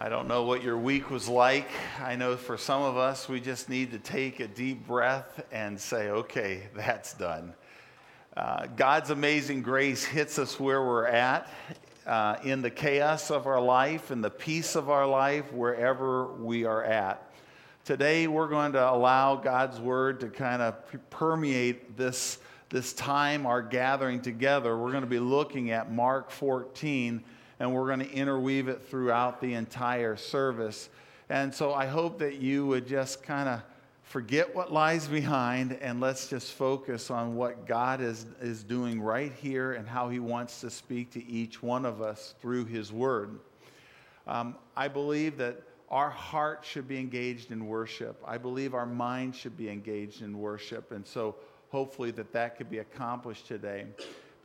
[0.00, 1.68] I don't know what your week was like.
[2.00, 5.80] I know for some of us, we just need to take a deep breath and
[5.80, 7.52] say, okay, that's done.
[8.36, 11.50] Uh, God's amazing grace hits us where we're at
[12.06, 16.64] uh, in the chaos of our life, in the peace of our life, wherever we
[16.64, 17.32] are at.
[17.84, 20.76] Today, we're going to allow God's word to kind of
[21.10, 22.38] permeate this,
[22.70, 24.78] this time, our gathering together.
[24.78, 27.24] We're going to be looking at Mark 14
[27.60, 30.88] and we're going to interweave it throughout the entire service.
[31.28, 33.62] And so I hope that you would just kind of
[34.02, 39.32] forget what lies behind and let's just focus on what God is, is doing right
[39.32, 43.38] here and how He wants to speak to each one of us through His Word.
[44.26, 48.22] Um, I believe that our heart should be engaged in worship.
[48.26, 50.92] I believe our mind should be engaged in worship.
[50.92, 51.36] And so
[51.70, 53.86] hopefully that that could be accomplished today.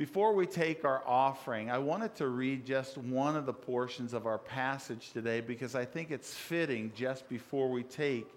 [0.04, 4.26] Before we take our offering, I wanted to read just one of the portions of
[4.26, 8.28] our passage today because I think it's fitting just before we take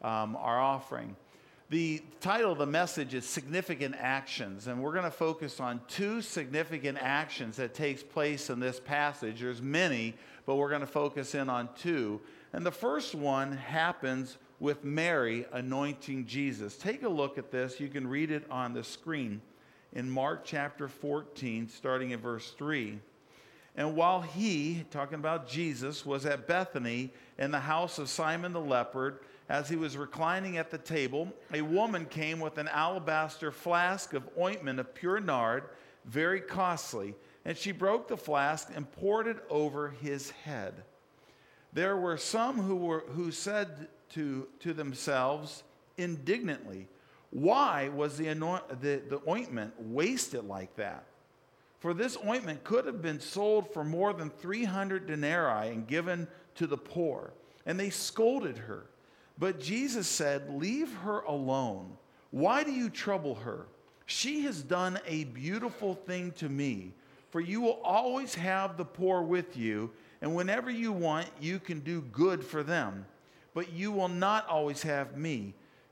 [0.00, 1.16] um, our offering.
[1.70, 6.22] The title of the message is Significant Actions, and we're going to focus on two
[6.22, 9.40] significant actions that takes place in this passage.
[9.40, 10.14] There's many,
[10.46, 12.20] but we're going to focus in on two.
[12.52, 16.76] And the first one happens with Mary anointing Jesus.
[16.76, 17.80] Take a look at this.
[17.80, 19.42] You can read it on the screen
[19.92, 22.98] in Mark chapter 14, starting in verse 3.
[23.76, 28.60] And while he, talking about Jesus, was at Bethany in the house of Simon the
[28.60, 34.12] leper, as he was reclining at the table, a woman came with an alabaster flask
[34.14, 35.64] of ointment of pure nard,
[36.04, 40.74] very costly, and she broke the flask and poured it over his head.
[41.72, 45.62] There were some who, were, who said to, to themselves
[45.96, 46.88] indignantly,
[47.30, 51.04] why was the, anoint, the, the ointment wasted like that?
[51.80, 56.66] For this ointment could have been sold for more than 300 denarii and given to
[56.66, 57.32] the poor.
[57.66, 58.86] And they scolded her.
[59.38, 61.96] But Jesus said, Leave her alone.
[62.30, 63.66] Why do you trouble her?
[64.06, 66.92] She has done a beautiful thing to me.
[67.30, 69.90] For you will always have the poor with you,
[70.22, 73.04] and whenever you want, you can do good for them.
[73.52, 75.54] But you will not always have me.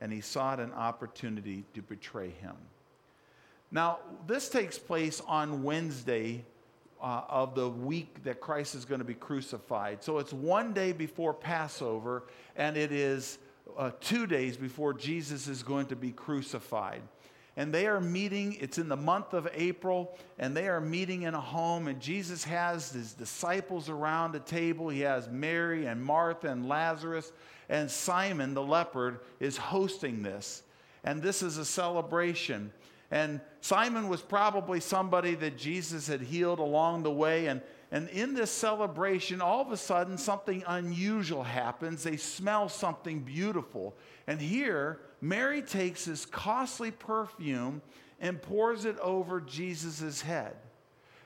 [0.00, 2.56] and he sought an opportunity to betray him.
[3.70, 6.44] Now, this takes place on Wednesday
[7.00, 10.02] uh, of the week that Christ is going to be crucified.
[10.02, 12.24] So it's one day before Passover,
[12.56, 13.38] and it is
[13.78, 17.02] uh, two days before Jesus is going to be crucified.
[17.60, 21.34] And they are meeting, it's in the month of April, and they are meeting in
[21.34, 24.88] a home, and Jesus has his disciples around a table.
[24.88, 27.32] He has Mary and Martha and Lazarus,
[27.68, 30.62] and Simon the leopard is hosting this.
[31.04, 32.72] And this is a celebration.
[33.10, 37.48] And Simon was probably somebody that Jesus had healed along the way.
[37.48, 37.60] And,
[37.92, 42.04] and in this celebration, all of a sudden, something unusual happens.
[42.04, 43.94] They smell something beautiful.
[44.26, 47.82] And here, Mary takes this costly perfume
[48.20, 50.56] and pours it over Jesus' head.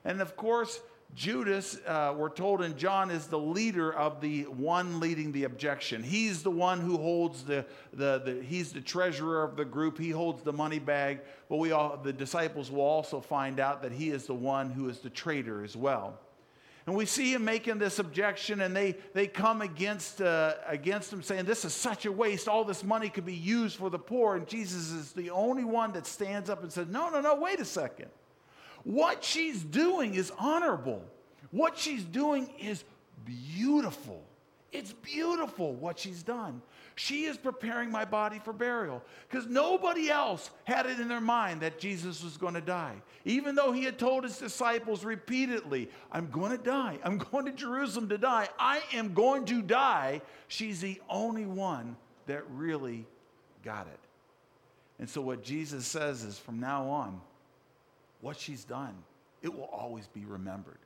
[0.04, 0.80] And of course,
[1.14, 6.02] Judas, uh, we're told in John, is the leader of the one leading the objection.
[6.02, 9.96] He's the one who holds the, the, the, he's the treasurer of the group.
[9.96, 11.20] He holds the money bag.
[11.48, 14.88] But we all, the disciples will also find out that he is the one who
[14.88, 16.18] is the traitor as well.
[16.86, 21.22] And we see him making this objection, and they, they come against, uh, against him,
[21.22, 22.46] saying, This is such a waste.
[22.46, 24.36] All this money could be used for the poor.
[24.36, 27.58] And Jesus is the only one that stands up and says, No, no, no, wait
[27.58, 28.08] a second.
[28.82, 31.02] What she's doing is honorable.
[31.52, 32.84] What she's doing is
[33.24, 34.22] beautiful.
[34.70, 36.60] It's beautiful what she's done.
[36.96, 41.60] She is preparing my body for burial because nobody else had it in their mind
[41.62, 42.94] that Jesus was going to die.
[43.24, 46.98] Even though he had told his disciples repeatedly, I'm going to die.
[47.02, 48.48] I'm going to Jerusalem to die.
[48.58, 50.22] I am going to die.
[50.46, 51.96] She's the only one
[52.26, 53.06] that really
[53.64, 53.98] got it.
[55.00, 57.20] And so, what Jesus says is from now on,
[58.20, 58.94] what she's done,
[59.42, 60.78] it will always be remembered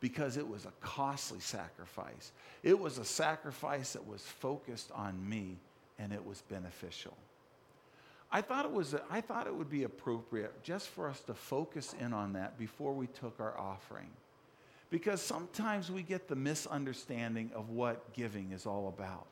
[0.00, 2.32] because it was a costly sacrifice.
[2.62, 5.56] It was a sacrifice that was focused on me
[5.98, 7.16] and it was beneficial.
[8.30, 11.94] I thought it was I thought it would be appropriate just for us to focus
[11.98, 14.10] in on that before we took our offering.
[14.90, 19.26] Because sometimes we get the misunderstanding of what giving is all about.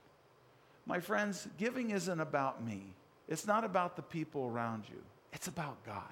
[0.87, 2.83] My friends, giving isn't about me.
[3.29, 5.03] It's not about the people around you.
[5.33, 6.03] It's about God.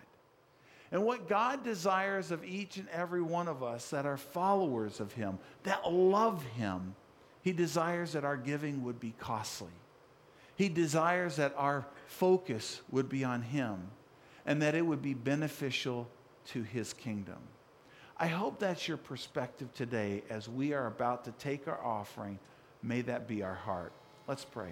[0.94, 5.12] And what God desires of each and every one of us that are followers of
[5.12, 6.94] Him, that love Him,
[7.42, 9.72] He desires that our giving would be costly.
[10.54, 13.88] He desires that our focus would be on Him
[14.46, 16.06] and that it would be beneficial
[16.52, 17.38] to His kingdom.
[18.16, 22.38] I hope that's your perspective today as we are about to take our offering.
[22.84, 23.90] May that be our heart.
[24.28, 24.70] Let's pray.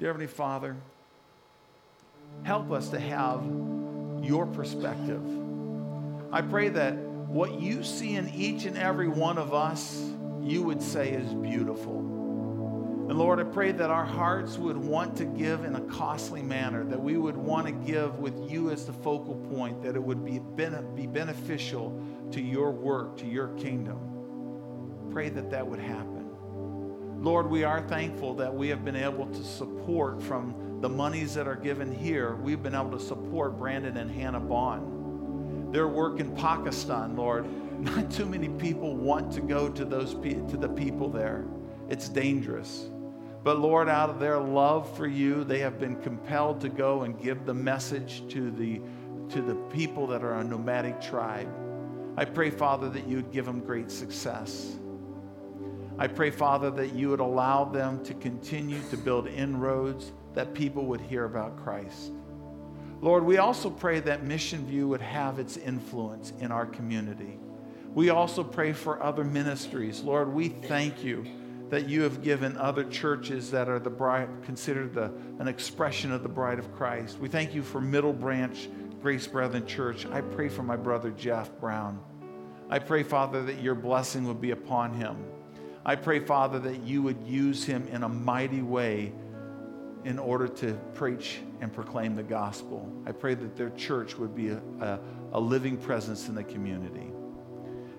[0.00, 0.74] Dear Heavenly Father,
[2.42, 3.44] help us to have
[4.30, 5.20] your perspective.
[6.30, 10.00] I pray that what you see in each and every one of us,
[10.40, 11.98] you would say is beautiful.
[13.08, 16.84] And Lord, I pray that our hearts would want to give in a costly manner,
[16.84, 20.24] that we would want to give with you as the focal point, that it would
[20.24, 20.38] be,
[20.94, 22.00] be beneficial
[22.30, 23.98] to your work, to your kingdom.
[25.10, 26.30] Pray that that would happen.
[27.20, 31.46] Lord, we are thankful that we have been able to support from the monies that
[31.46, 32.36] are given here.
[32.36, 35.74] We've been able to support Brandon and Hannah Bond.
[35.74, 37.46] Their work in Pakistan, Lord,
[37.80, 41.44] not too many people want to go to those to the people there.
[41.88, 42.88] It's dangerous.
[43.42, 47.20] But Lord, out of their love for you, they have been compelled to go and
[47.20, 48.80] give the message to the
[49.30, 51.48] to the people that are a nomadic tribe.
[52.16, 54.76] I pray, Father, that you would give them great success.
[55.98, 60.86] I pray, Father, that you would allow them to continue to build inroads that people
[60.86, 62.12] would hear about Christ.
[63.00, 67.38] Lord, we also pray that Mission View would have its influence in our community.
[67.94, 70.02] We also pray for other ministries.
[70.02, 71.24] Lord, we thank you
[71.70, 76.22] that you have given other churches that are the bride, considered the, an expression of
[76.22, 77.18] the bride of Christ.
[77.18, 78.68] We thank you for Middle Branch
[79.00, 80.04] Grace Brethren Church.
[80.06, 82.00] I pray for my brother Jeff Brown.
[82.68, 85.24] I pray, Father, that your blessing would be upon him.
[85.84, 89.12] I pray, Father, that you would use him in a mighty way
[90.04, 92.90] in order to preach and proclaim the gospel.
[93.06, 95.00] I pray that their church would be a, a,
[95.32, 97.10] a, living presence in the community.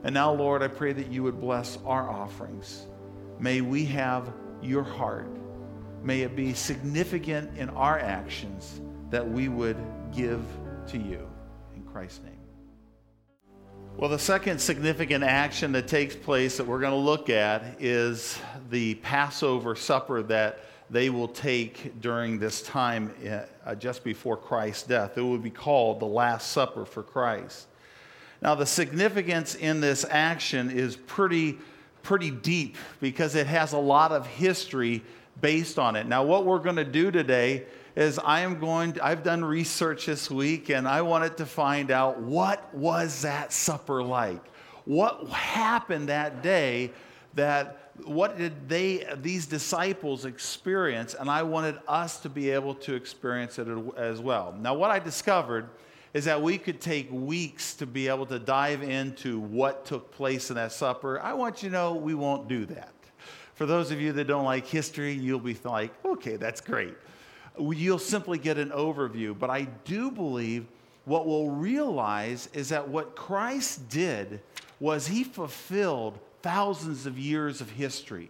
[0.03, 2.88] And now, Lord, I pray that you would bless our offerings.
[3.39, 5.30] May we have your heart.
[6.03, 8.81] May it be significant in our actions
[9.12, 9.77] that we would
[10.15, 10.44] give
[10.88, 11.30] to you.
[11.75, 12.42] In Christ's name.
[13.97, 18.39] Well, the second significant action that takes place that we're going to look at is
[18.69, 20.59] the Passover supper that
[20.92, 23.16] they will take during this time
[23.66, 25.18] uh, just before Christ's death.
[25.18, 27.68] It would be called the Last Supper for Christ.
[28.42, 31.60] Now, the significance in this action is pretty,
[32.04, 35.02] pretty deep because it has a lot of history
[35.40, 36.08] based on it.
[36.08, 37.66] Now, what we're going to do today
[37.96, 41.90] is I am going to, I've done research this week and I wanted to find
[41.90, 44.44] out what was that supper like?
[44.84, 46.92] What happened that day
[47.36, 52.94] that what did they these disciples experience and I wanted us to be able to
[52.94, 53.68] experience it
[53.98, 54.56] as well.
[54.59, 55.69] Now what I discovered
[56.13, 60.50] is that we could take weeks to be able to dive into what took place
[60.50, 61.21] in that supper.
[61.21, 62.94] I want you to know we won't do that.
[63.56, 66.95] For those of you that don't like history, you'll be like, okay, that's great
[67.59, 69.38] you'll simply get an overview.
[69.38, 70.68] But I do believe
[71.06, 74.42] what we'll realize is that what Christ did
[74.80, 78.30] was he fulfilled thousands of years of history.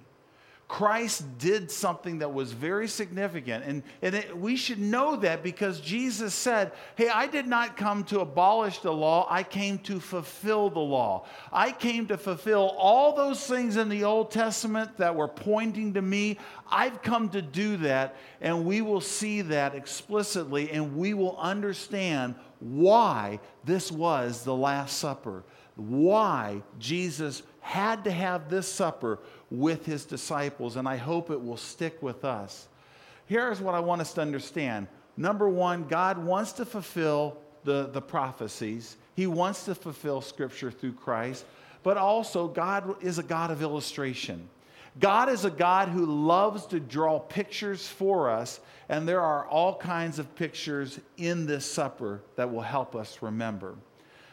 [0.71, 3.65] Christ did something that was very significant.
[3.65, 8.05] And, and it, we should know that because Jesus said, Hey, I did not come
[8.05, 11.25] to abolish the law, I came to fulfill the law.
[11.51, 16.01] I came to fulfill all those things in the Old Testament that were pointing to
[16.01, 16.37] me.
[16.69, 22.35] I've come to do that, and we will see that explicitly, and we will understand
[22.61, 25.43] why this was the Last Supper,
[25.75, 31.57] why Jesus had to have this supper with his disciples, and I hope it will
[31.57, 32.67] stick with us.
[33.25, 34.87] Here's what I want us to understand.
[35.17, 40.93] Number one, God wants to fulfill the, the prophecies, He wants to fulfill Scripture through
[40.93, 41.45] Christ,
[41.83, 44.49] but also God is a God of illustration.
[44.99, 48.59] God is a God who loves to draw pictures for us,
[48.89, 53.75] and there are all kinds of pictures in this supper that will help us remember.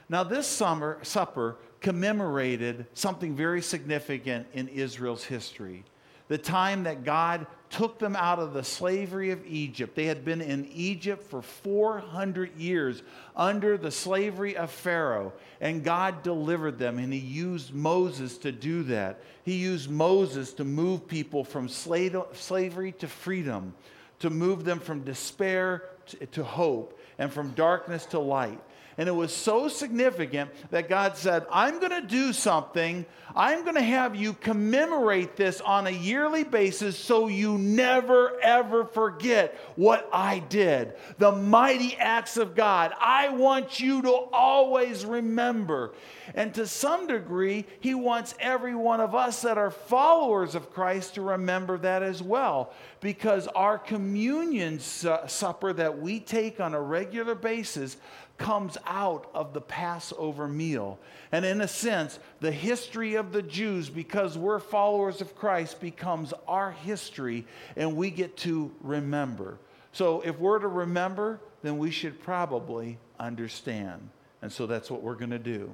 [0.09, 5.85] Now, this summer, supper commemorated something very significant in Israel's history
[6.29, 9.95] the time that God took them out of the slavery of Egypt.
[9.95, 13.03] They had been in Egypt for 400 years
[13.35, 18.83] under the slavery of Pharaoh, and God delivered them, and He used Moses to do
[18.85, 19.23] that.
[19.43, 23.75] He used Moses to move people from slavery to freedom,
[24.21, 25.85] to move them from despair
[26.33, 28.61] to hope, and from darkness to light.
[28.99, 33.07] And it was so significant that God said, I'm going to do something.
[33.37, 38.85] I'm going to have you commemorate this on a yearly basis so you never, ever
[38.85, 40.95] forget what I did.
[41.19, 42.93] The mighty acts of God.
[43.01, 45.95] I want you to always remember.
[46.35, 51.15] And to some degree, He wants every one of us that are followers of Christ
[51.15, 52.73] to remember that as well.
[53.01, 57.97] Because our communion su- supper that we take on a regular basis
[58.39, 60.99] comes out of the Passover meal.
[61.33, 66.33] And in a sense, the history of the Jews, because we're followers of Christ, becomes
[66.47, 69.59] our history, and we get to remember.
[69.93, 74.09] So if we're to remember, then we should probably understand.
[74.41, 75.71] And so that's what we're going to do.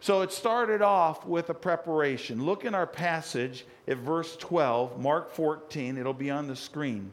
[0.00, 2.44] So it started off with a preparation.
[2.44, 5.98] Look in our passage at verse 12, Mark 14.
[5.98, 7.12] It'll be on the screen.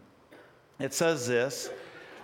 [0.80, 1.70] It says this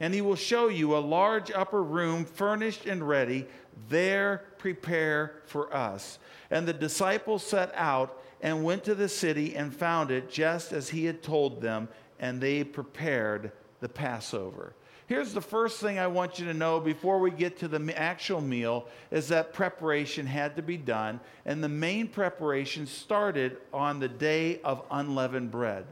[0.00, 3.46] And he will show you a large upper room furnished and ready.
[3.88, 6.18] There prepare for us.
[6.50, 10.88] And the disciples set out and went to the city and found it just as
[10.90, 11.88] he had told them,
[12.20, 14.74] and they prepared the Passover.
[15.06, 18.42] Here's the first thing I want you to know before we get to the actual
[18.42, 24.08] meal is that preparation had to be done, and the main preparation started on the
[24.08, 25.86] day of unleavened bread.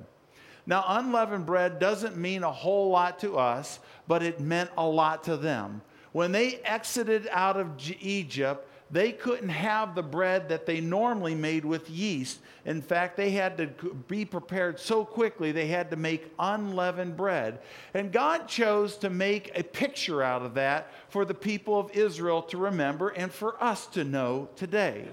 [0.67, 5.25] Now, unleavened bread doesn't mean a whole lot to us, but it meant a lot
[5.25, 5.81] to them.
[6.13, 7.71] When they exited out of
[8.01, 12.39] Egypt, they couldn't have the bread that they normally made with yeast.
[12.65, 13.67] In fact, they had to
[14.09, 17.59] be prepared so quickly, they had to make unleavened bread.
[17.95, 22.43] And God chose to make a picture out of that for the people of Israel
[22.43, 25.09] to remember and for us to know today.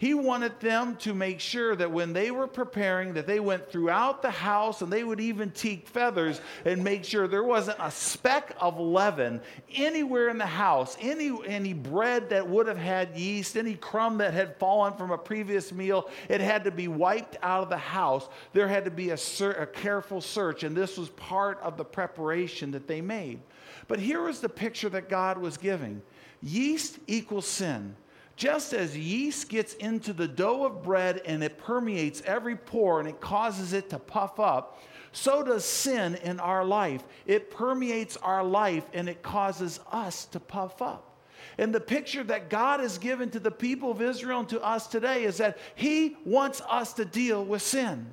[0.00, 4.22] He wanted them to make sure that when they were preparing, that they went throughout
[4.22, 8.56] the house and they would even take feathers and make sure there wasn't a speck
[8.58, 9.42] of leaven
[9.74, 14.32] anywhere in the house, any, any bread that would have had yeast, any crumb that
[14.32, 18.26] had fallen from a previous meal, it had to be wiped out of the house.
[18.54, 21.84] There had to be a, ser- a careful search, and this was part of the
[21.84, 23.40] preparation that they made.
[23.86, 26.00] But here was the picture that God was giving
[26.42, 27.94] yeast equals sin.
[28.40, 33.06] Just as yeast gets into the dough of bread and it permeates every pore and
[33.06, 34.80] it causes it to puff up,
[35.12, 37.04] so does sin in our life.
[37.26, 41.18] It permeates our life and it causes us to puff up.
[41.58, 44.86] And the picture that God has given to the people of Israel and to us
[44.86, 48.06] today is that He wants us to deal with sin.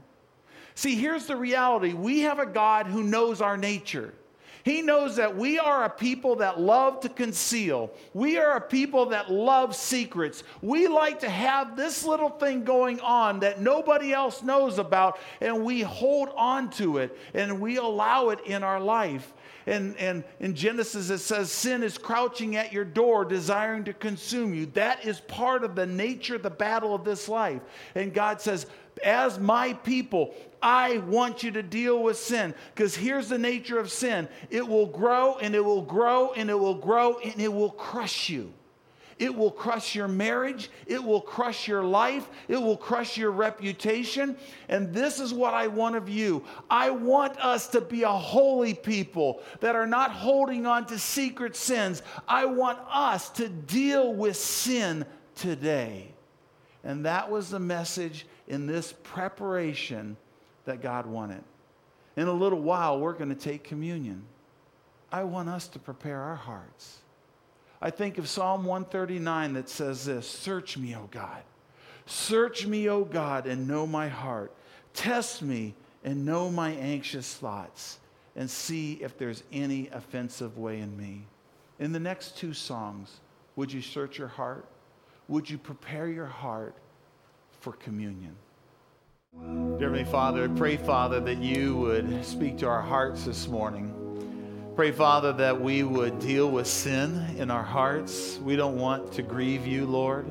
[0.76, 4.14] See, here's the reality we have a God who knows our nature.
[4.68, 7.90] He knows that we are a people that love to conceal.
[8.14, 10.44] We are a people that love secrets.
[10.62, 15.64] We like to have this little thing going on that nobody else knows about, and
[15.64, 19.34] we hold on to it and we allow it in our life.
[19.68, 24.54] And, and in Genesis, it says, Sin is crouching at your door, desiring to consume
[24.54, 24.66] you.
[24.68, 27.62] That is part of the nature, the battle of this life.
[27.96, 28.66] And God says,
[29.00, 32.54] as my people, I want you to deal with sin.
[32.74, 36.60] Because here's the nature of sin it will grow and it will grow and it
[36.60, 38.54] will grow and it will crush you.
[39.20, 40.70] It will crush your marriage.
[40.86, 42.30] It will crush your life.
[42.48, 44.38] It will crush your reputation.
[44.70, 46.44] And this is what I want of you.
[46.70, 51.56] I want us to be a holy people that are not holding on to secret
[51.56, 52.04] sins.
[52.27, 55.04] I want us to deal with sin
[55.36, 56.13] today.
[56.84, 60.18] And that was the message in this preparation
[60.66, 61.44] that God wanted.
[62.16, 64.24] In a little while, we're going to take communion.
[65.12, 66.98] I want us to prepare our hearts.
[67.82, 71.44] I think of Psalm 139 that says this Search me, O God.
[72.06, 74.51] Search me, O God, and know my heart.
[74.94, 78.00] Test me and know my anxious thoughts,
[78.36, 81.27] and see if there's any offensive way in me.
[81.80, 83.20] In the next two songs,
[83.56, 84.66] would you search your heart?
[85.27, 86.75] Would you prepare your heart
[87.68, 88.34] for communion?
[89.78, 93.94] Dear Father, I pray, Father, that you would speak to our hearts this morning.
[94.78, 98.38] Pray, Father, that we would deal with sin in our hearts.
[98.38, 100.28] We don't want to grieve you, Lord.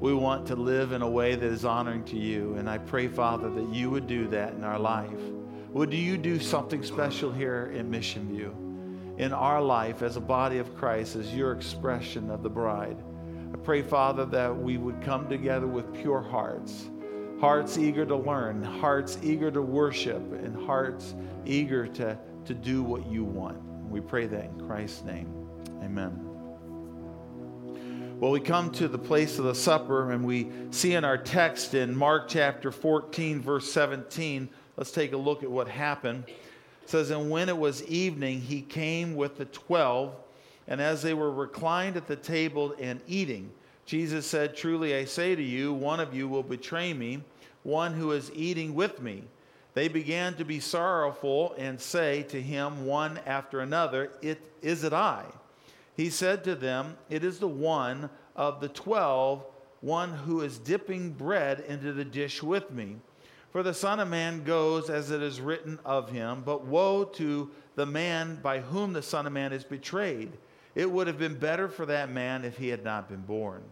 [0.00, 2.54] We want to live in a way that is honoring to you.
[2.54, 5.22] And I pray, Father, that you would do that in our life.
[5.70, 8.56] Would you do something special here in Mission View?
[9.18, 12.96] in our life as a body of Christ as your expression of the bride.
[13.52, 16.88] I pray, Father, that we would come together with pure hearts,
[17.38, 23.06] hearts eager to learn, hearts eager to worship, and hearts eager to, to do what
[23.06, 23.62] you want.
[23.90, 25.28] We pray that in Christ's name.
[25.82, 26.28] Amen.
[28.18, 31.74] Well, we come to the place of the supper, and we see in our text
[31.74, 34.48] in Mark chapter 14, verse 17.
[34.76, 36.24] Let's take a look at what happened.
[36.28, 40.14] It says, And when it was evening, he came with the twelve,
[40.68, 43.50] and as they were reclined at the table and eating,
[43.84, 47.22] Jesus said, Truly I say to you, one of you will betray me,
[47.62, 49.24] one who is eating with me.
[49.74, 54.92] They began to be sorrowful and say to him one after another, It is it
[54.92, 55.24] I?
[55.96, 59.44] He said to them, It is the one of the twelve,
[59.80, 62.96] one who is dipping bread into the dish with me.
[63.50, 67.50] For the Son of Man goes as it is written of him, but woe to
[67.74, 70.32] the man by whom the Son of Man is betrayed.
[70.74, 73.62] It would have been better for that man if he had not been born.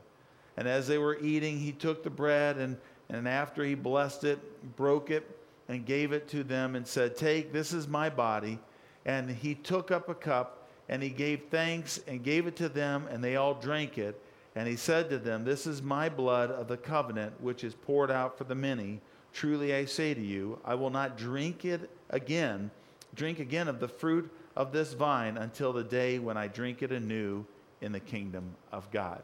[0.57, 2.77] And as they were eating, he took the bread, and,
[3.09, 5.29] and after he blessed it, broke it,
[5.69, 8.59] and gave it to them, and said, Take, this is my body.
[9.07, 13.07] And he took up a cup and he gave thanks and gave it to them,
[13.11, 14.21] and they all drank it.
[14.57, 18.11] And he said to them, This is my blood of the covenant, which is poured
[18.11, 19.01] out for the many.
[19.33, 22.73] Truly I say to you, I will not drink it again,
[23.15, 26.93] drink again of the fruit of this vine until the day when I drink it
[26.93, 27.45] anew
[27.81, 29.23] in the kingdom of God.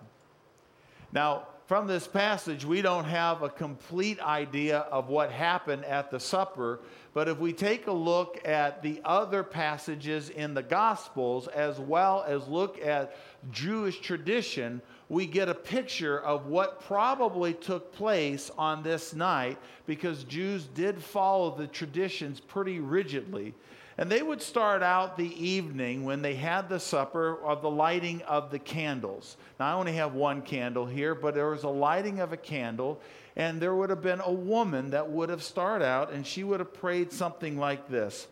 [1.12, 6.20] Now, from this passage, we don't have a complete idea of what happened at the
[6.20, 6.78] supper,
[7.12, 12.24] but if we take a look at the other passages in the Gospels, as well
[12.28, 13.16] as look at
[13.50, 20.22] Jewish tradition, we get a picture of what probably took place on this night because
[20.22, 23.54] Jews did follow the traditions pretty rigidly.
[23.98, 28.20] And they would start out the evening when they had the supper of the lighting
[28.22, 29.38] of the candles.
[29.58, 33.00] Now, I only have one candle here, but there was a lighting of a candle,
[33.36, 36.60] and there would have been a woman that would have started out, and she would
[36.60, 38.26] have prayed something like this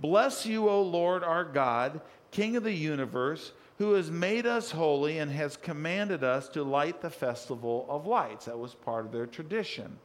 [0.00, 2.00] Bless you, O Lord our God,
[2.30, 7.02] King of the universe, who has made us holy and has commanded us to light
[7.02, 8.46] the festival of lights.
[8.46, 9.98] That was part of their tradition.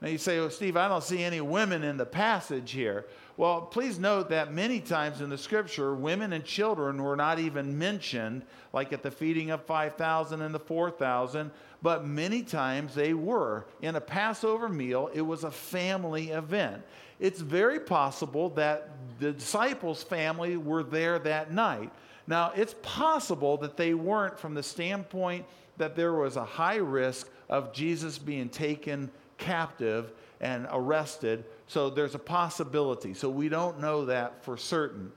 [0.00, 3.06] Now you say, oh, Steve, I don't see any women in the passage here.
[3.36, 7.76] Well, please note that many times in the scripture, women and children were not even
[7.76, 11.50] mentioned, like at the feeding of 5,000 and the 4,000,
[11.82, 13.66] but many times they were.
[13.82, 16.82] In a Passover meal, it was a family event.
[17.18, 21.90] It's very possible that the disciples' family were there that night.
[22.28, 25.44] Now, it's possible that they weren't from the standpoint
[25.76, 31.44] that there was a high risk of Jesus being taken captive and arrested.
[31.66, 33.14] So there's a possibility.
[33.14, 35.12] So we don't know that for certain.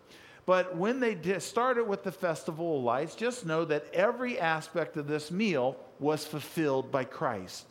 [0.45, 5.07] But when they started with the Festival of Lights, just know that every aspect of
[5.07, 7.65] this meal was fulfilled by Christ.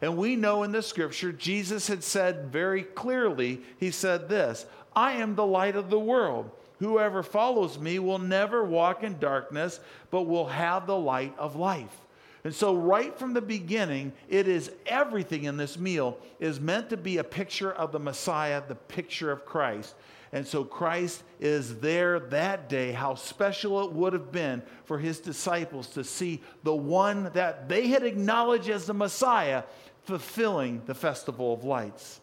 [0.00, 5.12] And we know in the scripture, Jesus had said very clearly, He said this I
[5.14, 6.50] am the light of the world.
[6.78, 12.00] Whoever follows me will never walk in darkness, but will have the light of life.
[12.42, 16.96] And so, right from the beginning, it is everything in this meal is meant to
[16.96, 19.94] be a picture of the Messiah, the picture of Christ.
[20.32, 22.92] And so, Christ is there that day.
[22.92, 27.88] How special it would have been for his disciples to see the one that they
[27.88, 29.64] had acknowledged as the Messiah
[30.04, 32.20] fulfilling the festival of lights.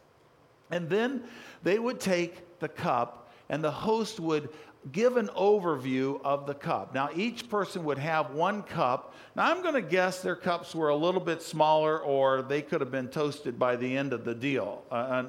[0.72, 1.24] And then
[1.64, 4.50] they would take the cup, and the host would
[4.92, 6.94] give an overview of the cup.
[6.94, 9.14] Now, each person would have one cup.
[9.36, 12.82] Now, I'm going to guess their cups were a little bit smaller, or they could
[12.82, 15.24] have been toasted by the end of the deal, uh,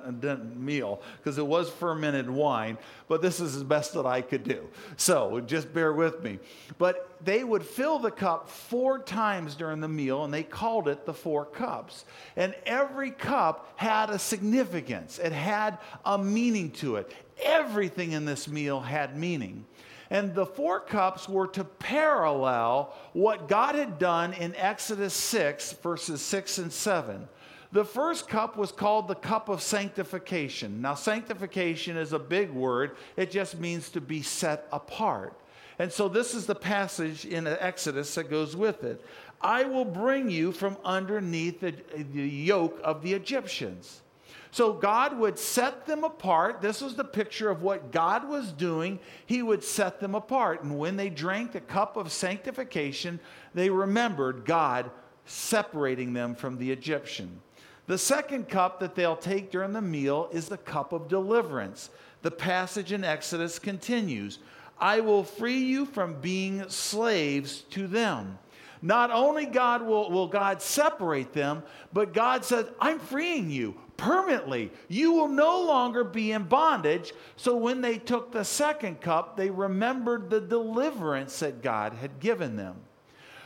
[0.55, 2.79] meal, because it was fermented wine.
[3.09, 4.69] But this is the best that I could do.
[4.97, 6.39] So just bear with me.
[6.79, 11.05] But they would fill the cup four times during the meal, and they called it
[11.05, 12.05] the four cups.
[12.37, 17.13] And every cup had a significance, it had a meaning to it.
[17.43, 19.65] Everything in this meal had meaning.
[20.11, 26.23] And the four cups were to parallel what God had done in Exodus 6, verses
[26.23, 27.29] 6 and 7.
[27.73, 30.81] The first cup was called the cup of sanctification.
[30.81, 35.39] Now, sanctification is a big word, it just means to be set apart.
[35.79, 39.05] And so, this is the passage in Exodus that goes with it.
[39.41, 44.01] I will bring you from underneath the, the yoke of the Egyptians.
[44.51, 46.61] So God would set them apart.
[46.61, 48.99] This was the picture of what God was doing.
[49.27, 50.63] He would set them apart.
[50.63, 53.21] And when they drank the cup of sanctification,
[53.55, 54.91] they remembered God
[55.27, 57.41] separating them from the Egyptian.
[57.87, 61.91] The second cup that they'll take during the meal is the cup of deliverance.
[62.23, 64.39] The passage in Exodus continues
[64.81, 68.39] I will free you from being slaves to them.
[68.81, 74.71] Not only God will, will God separate them, but God says, I'm freeing you permanently.
[74.89, 77.13] You will no longer be in bondage.
[77.37, 82.57] So when they took the second cup, they remembered the deliverance that God had given
[82.57, 82.77] them.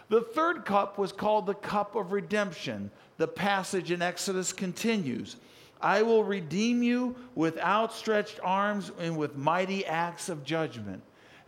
[0.08, 2.92] The third cup was called the cup of redemption.
[3.16, 5.36] The passage in Exodus continues
[5.80, 11.02] I will redeem you with outstretched arms and with mighty acts of judgment.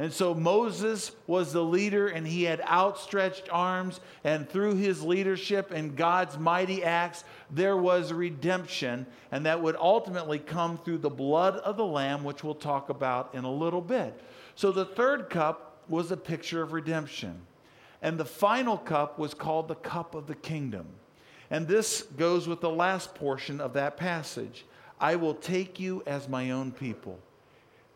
[0.04, 4.00] And so Moses was the leader, and he had outstretched arms.
[4.22, 9.06] And through his leadership and God's mighty acts, there was redemption.
[9.32, 13.34] And that would ultimately come through the blood of the Lamb, which we'll talk about
[13.34, 14.20] in a little bit.
[14.56, 17.40] So the third cup was a picture of redemption.
[18.02, 20.84] And the final cup was called the cup of the kingdom.
[21.50, 24.66] And this goes with the last portion of that passage
[25.00, 27.18] I will take you as my own people.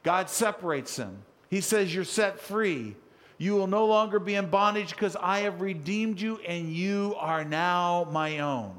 [0.02, 1.24] God separates them.
[1.50, 2.94] He says, You're set free.
[3.38, 7.44] You will no longer be in bondage because I have redeemed you and you are
[7.44, 8.74] now my own.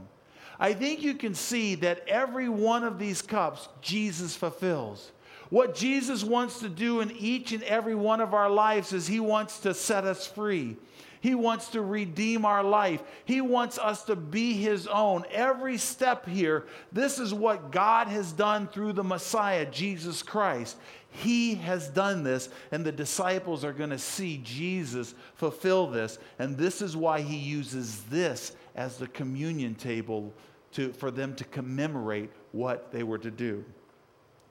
[0.59, 5.11] I think you can see that every one of these cups Jesus fulfills.
[5.49, 9.21] What Jesus wants to do in each and every one of our lives is he
[9.21, 10.75] wants to set us free.
[11.21, 13.01] He wants to redeem our life.
[13.25, 15.25] He wants us to be His own.
[15.31, 20.77] Every step here, this is what God has done through the Messiah, Jesus Christ.
[21.11, 26.19] He has done this, and the disciples are going to see Jesus fulfill this.
[26.37, 30.33] And this is why He uses this as the communion table
[30.73, 33.65] to, for them to commemorate what they were to do.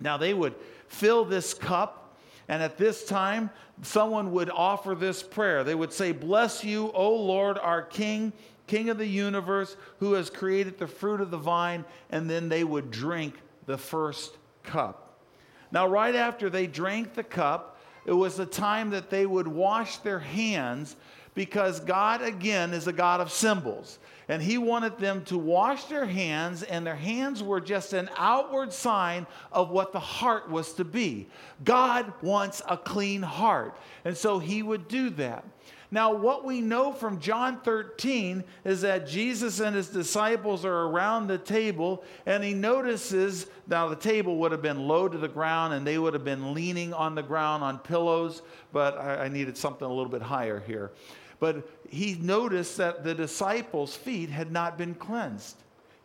[0.00, 0.54] Now, they would
[0.88, 2.08] fill this cup
[2.48, 3.50] and at this time,
[3.82, 5.62] someone would offer this prayer.
[5.64, 8.32] They would say, Bless you, O Lord, our King,
[8.66, 11.84] King of the universe, who has created the fruit of the vine.
[12.10, 13.34] And then they would drink
[13.66, 15.07] the first cup.
[15.70, 19.98] Now, right after they drank the cup, it was a time that they would wash
[19.98, 20.96] their hands
[21.34, 23.98] because God, again, is a God of symbols.
[24.28, 28.72] And He wanted them to wash their hands, and their hands were just an outward
[28.72, 31.28] sign of what the heart was to be.
[31.64, 33.76] God wants a clean heart.
[34.04, 35.44] And so He would do that.
[35.90, 41.28] Now, what we know from John 13 is that Jesus and his disciples are around
[41.28, 45.72] the table, and he notices now the table would have been low to the ground,
[45.72, 49.56] and they would have been leaning on the ground on pillows, but I, I needed
[49.56, 50.90] something a little bit higher here.
[51.40, 55.56] But he noticed that the disciples' feet had not been cleansed,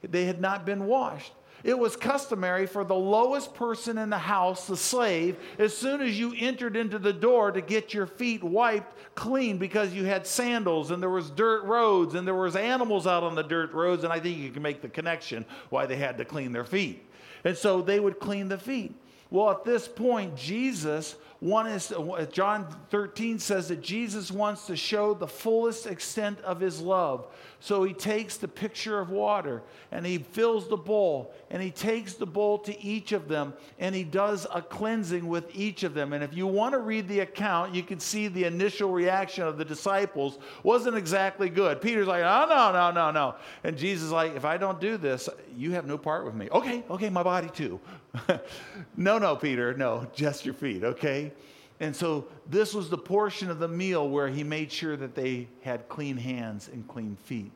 [0.01, 1.33] they had not been washed.
[1.63, 6.19] It was customary for the lowest person in the house, the slave, as soon as
[6.19, 10.91] you entered into the door to get your feet wiped clean because you had sandals
[10.91, 14.11] and there was dirt roads and there was animals out on the dirt roads and
[14.11, 17.05] I think you can make the connection why they had to clean their feet.
[17.45, 18.93] And so they would clean the feet.
[19.29, 21.93] Well, at this point Jesus one is,
[22.31, 27.27] John 13 says that Jesus wants to show the fullest extent of his love.
[27.59, 32.15] So he takes the picture of water and he fills the bowl and he takes
[32.15, 36.11] the bowl to each of them and he does a cleansing with each of them.
[36.11, 39.59] And if you want to read the account, you can see the initial reaction of
[39.59, 41.79] the disciples wasn't exactly good.
[41.79, 43.35] Peter's like, oh, no, no, no, no.
[43.63, 46.49] And Jesus is like, if I don't do this, you have no part with me.
[46.51, 47.79] Okay, okay, my body too.
[48.97, 51.31] no, no, Peter, no, just your feet, okay?
[51.79, 55.47] And so this was the portion of the meal where he made sure that they
[55.61, 57.51] had clean hands and clean feet.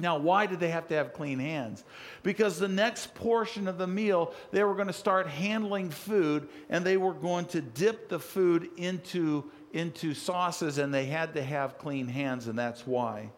[0.00, 1.84] Now, why did they have to have clean hands?
[2.22, 6.84] Because the next portion of the meal, they were going to start handling food and
[6.84, 11.78] they were going to dip the food into, into sauces and they had to have
[11.78, 13.30] clean hands, and that's why.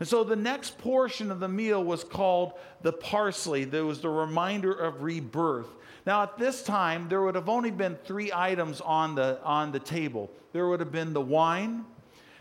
[0.00, 2.52] And so the next portion of the meal was called
[2.82, 3.64] the parsley.
[3.64, 5.68] That was the reminder of rebirth.
[6.06, 9.80] Now, at this time, there would have only been three items on the, on the
[9.80, 11.84] table there would have been the wine,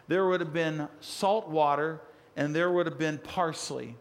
[0.08, 2.02] there would have been salt water,
[2.38, 3.97] and there would have been parsley.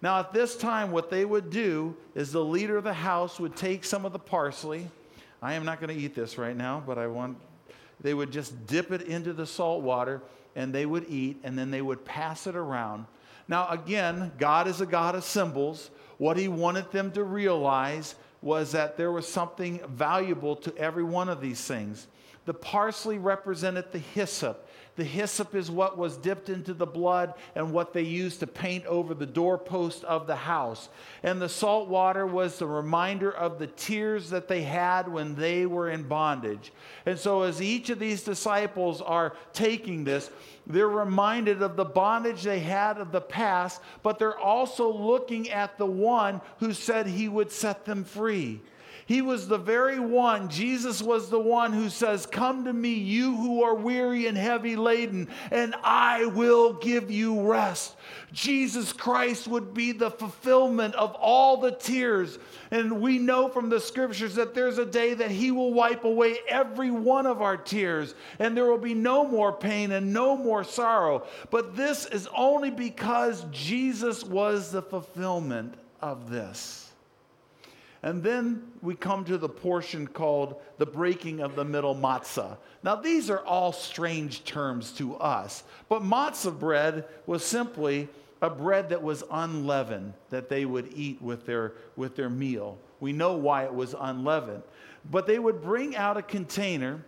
[0.00, 3.56] Now, at this time, what they would do is the leader of the house would
[3.56, 4.88] take some of the parsley.
[5.42, 7.38] I am not going to eat this right now, but I want,
[8.00, 10.22] they would just dip it into the salt water
[10.54, 13.06] and they would eat, and then they would pass it around.
[13.46, 15.90] Now, again, God is a God of symbols.
[16.18, 21.28] What he wanted them to realize was that there was something valuable to every one
[21.28, 22.08] of these things.
[22.44, 24.67] The parsley represented the hyssop.
[24.98, 28.84] The hyssop is what was dipped into the blood and what they used to paint
[28.86, 30.88] over the doorpost of the house.
[31.22, 35.66] And the salt water was the reminder of the tears that they had when they
[35.66, 36.72] were in bondage.
[37.06, 40.30] And so, as each of these disciples are taking this,
[40.66, 45.78] they're reminded of the bondage they had of the past, but they're also looking at
[45.78, 48.60] the one who said he would set them free.
[49.08, 53.34] He was the very one, Jesus was the one who says, Come to me, you
[53.34, 57.96] who are weary and heavy laden, and I will give you rest.
[58.34, 62.38] Jesus Christ would be the fulfillment of all the tears.
[62.70, 66.36] And we know from the scriptures that there's a day that He will wipe away
[66.46, 70.64] every one of our tears, and there will be no more pain and no more
[70.64, 71.26] sorrow.
[71.50, 76.87] But this is only because Jesus was the fulfillment of this.
[78.02, 82.56] And then we come to the portion called the breaking of the middle matzah.
[82.84, 88.08] Now, these are all strange terms to us, but matzah bread was simply
[88.40, 92.78] a bread that was unleavened that they would eat with their, with their meal.
[93.00, 94.62] We know why it was unleavened.
[95.10, 97.04] But they would bring out a container,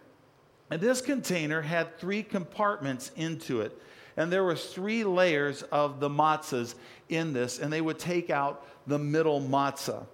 [0.71, 3.81] and this container had three compartments into it.
[4.17, 6.75] And there was three layers of the matzahs
[7.09, 10.05] in this, and they would take out the middle matzah.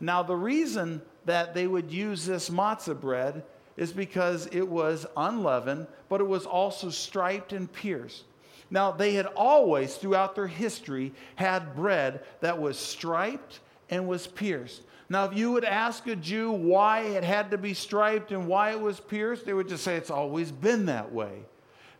[0.00, 3.44] Now, the reason that they would use this matzah bread
[3.76, 8.24] is because it was unleavened, but it was also striped and pierced.
[8.70, 14.82] Now, they had always, throughout their history, had bread that was striped and was pierced.
[15.08, 18.72] Now, if you would ask a Jew why it had to be striped and why
[18.72, 21.44] it was pierced, they would just say it's always been that way.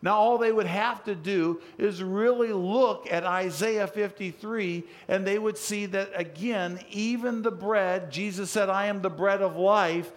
[0.01, 5.37] Now, all they would have to do is really look at Isaiah 53, and they
[5.37, 10.11] would see that again, even the bread, Jesus said, I am the bread of life,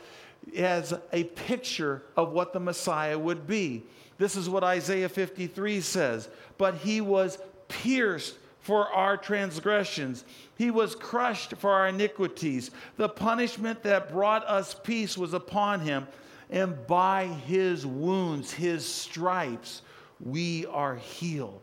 [0.56, 3.82] as a picture of what the Messiah would be.
[4.18, 6.28] This is what Isaiah 53 says.
[6.58, 10.24] But he was pierced for our transgressions.
[10.56, 12.70] He was crushed for our iniquities.
[12.96, 16.06] The punishment that brought us peace was upon him
[16.52, 19.80] and by his wounds, his stripes,
[20.20, 21.62] we are healed.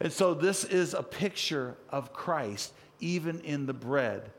[0.00, 4.30] And so this is a picture of Christ, even in the bread.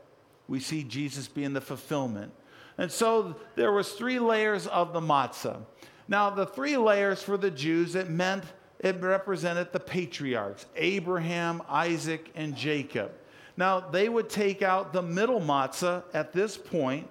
[0.48, 2.32] We see Jesus being the fulfillment.
[2.78, 5.60] And so there was three layers of the matzah.
[6.08, 8.44] Now, the three layers for the Jews, it meant
[8.80, 13.12] it represented the patriarchs Abraham, Isaac, and Jacob.
[13.56, 17.08] Now, they would take out the middle matzah at this point,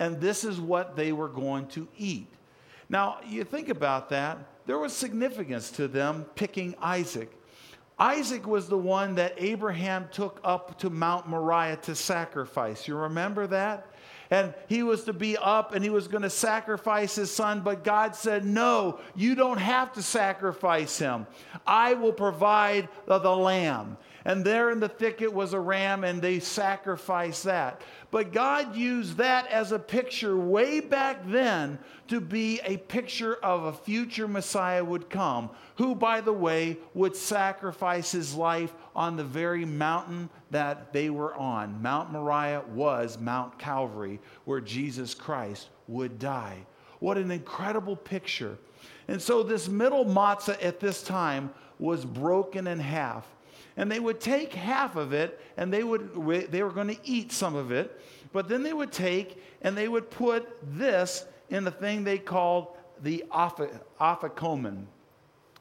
[0.00, 2.26] and this is what they were going to eat.
[2.88, 7.30] Now, you think about that, there was significance to them picking Isaac.
[7.98, 12.88] Isaac was the one that Abraham took up to Mount Moriah to sacrifice.
[12.88, 13.86] You remember that?
[14.30, 17.60] and he was to be up and he was going to sacrifice his son.
[17.60, 21.26] But God said, No, you don't have to sacrifice him.
[21.66, 23.96] I will provide the, the lamb.
[24.24, 27.80] And there in the thicket was a ram, and they sacrificed that.
[28.10, 31.78] But God used that as a picture way back then
[32.08, 37.16] to be a picture of a future Messiah would come, who, by the way, would
[37.16, 41.80] sacrifice his life on the very mountain that they were on.
[41.80, 46.58] Mount Moriah was Mount Calvary, where Jesus Christ would die.
[46.98, 48.58] What an incredible picture.
[49.08, 53.26] And so, this middle matzah at this time was broken in half
[53.80, 56.12] and they would take half of it and they would
[56.52, 57.98] they were going to eat some of it.
[58.30, 62.76] But then they would take and they would put this in the thing they called
[63.02, 64.84] the afikomen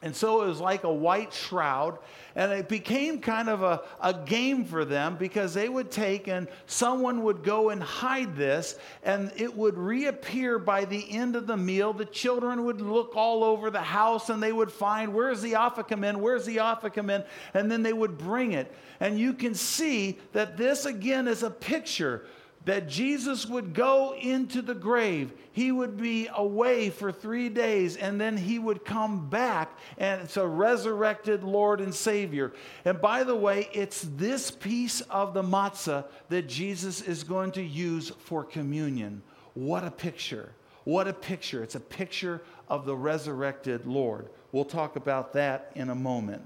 [0.01, 1.99] and so it was like a white shroud.
[2.35, 6.47] And it became kind of a, a game for them because they would take and
[6.67, 11.57] someone would go and hide this, and it would reappear by the end of the
[11.57, 11.91] meal.
[11.91, 16.17] The children would look all over the house and they would find, where's the afikomen?
[16.17, 17.25] Where's the afikomen?
[17.53, 18.73] And then they would bring it.
[19.01, 22.25] And you can see that this again is a picture
[22.69, 25.34] that Jesus would go into the grave.
[25.53, 29.75] He would be away for three days and then he would come back.
[29.97, 32.53] And it's a resurrected Lord and Savior.
[32.86, 37.63] And by the way, it's this piece of the matzah that Jesus is going to
[37.63, 39.23] use for communion.
[39.55, 40.53] What a picture!
[40.84, 41.63] What a picture.
[41.63, 44.29] It's a picture of the resurrected Lord.
[44.51, 46.43] We'll talk about that in a moment.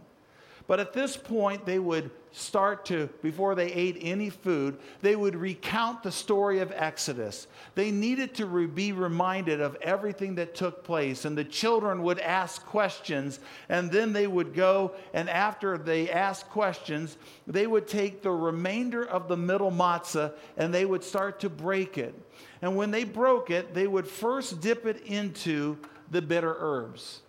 [0.66, 5.36] But at this point, they would start to, before they ate any food, they would
[5.36, 7.48] recount the story of Exodus.
[7.76, 11.26] They needed to re- be reminded of everything that took place.
[11.26, 16.50] And the children would ask questions, and then they would go, and after they asked
[16.50, 21.50] questions, they would take the remainder of the middle matzah and they would start to
[21.50, 22.16] break it.
[22.62, 25.78] And when they broke it, they would first dip it into
[26.10, 27.22] the bitter herbs,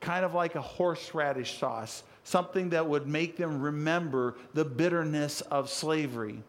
[0.00, 5.70] kind of like a horseradish sauce something that would make them remember the bitterness of
[5.70, 6.42] slavery.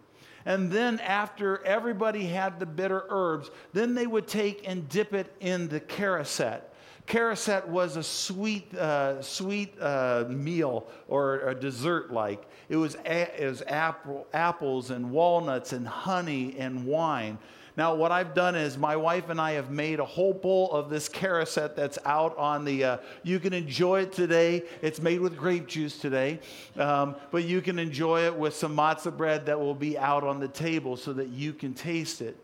[0.47, 5.33] And then, after everybody had the bitter herbs, then they would take and dip it
[5.39, 6.61] in the charoset.
[7.07, 12.43] Charoset was a sweet, uh, sweet uh, meal or a dessert like.
[12.69, 17.37] It was, a- it was apple, apples and walnuts and honey and wine.
[17.77, 20.89] Now, what I've done is my wife and I have made a whole bowl of
[20.89, 22.83] this charoset that's out on the.
[22.83, 24.63] Uh, you can enjoy it today.
[24.81, 26.39] It's made with grape juice today,
[26.77, 30.39] um, but you can enjoy it with some matzah bread that will be out on
[30.39, 32.37] the table so that you can taste it.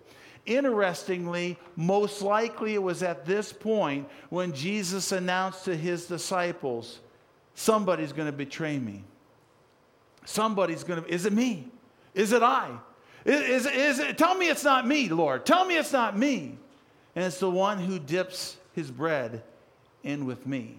[0.46, 7.00] Interestingly, most likely it was at this point when Jesus announced to his disciples,
[7.54, 9.04] Somebody's going to betray me.
[10.26, 11.68] Somebody's going to, is it me?
[12.14, 12.78] Is it I?
[13.26, 15.46] Is, is, it, tell me it's not me, Lord.
[15.46, 16.58] Tell me it's not me.
[17.16, 19.44] And it's the one who dips his bread
[20.04, 20.78] in with me.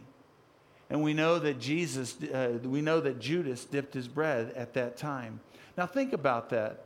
[0.90, 4.96] And we know that Jesus, uh, we know that Judas dipped his bread at that
[4.96, 5.40] time.
[5.76, 6.85] Now think about that.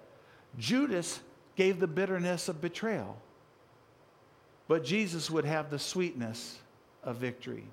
[0.59, 1.21] Judas
[1.57, 3.16] gave the bitterness of betrayal,
[4.69, 6.59] but Jesus would have the sweetness
[7.03, 7.64] of victory.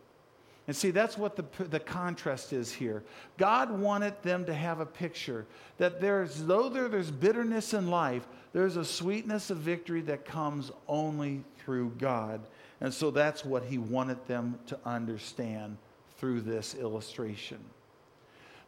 [0.68, 3.04] And see, that's what the, the contrast is here.
[3.38, 5.46] God wanted them to have a picture
[5.78, 10.72] that there's, though there, there's bitterness in life, there's a sweetness of victory that comes
[10.88, 12.40] only through God.
[12.80, 15.78] And so that's what he wanted them to understand
[16.18, 17.60] through this illustration.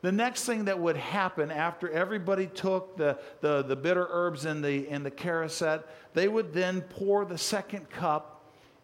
[0.01, 4.61] The next thing that would happen after everybody took the, the, the bitter herbs in
[4.61, 8.34] the, in the charoset, they would then pour the second cup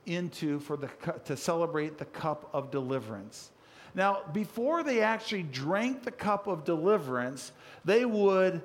[0.05, 0.89] into for the
[1.25, 3.51] to celebrate the cup of deliverance.
[3.93, 7.51] Now, before they actually drank the cup of deliverance,
[7.83, 8.61] they would